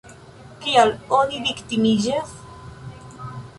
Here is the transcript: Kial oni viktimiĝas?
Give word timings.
Kial 0.63 0.93
oni 1.17 1.43
viktimiĝas? 1.49 2.35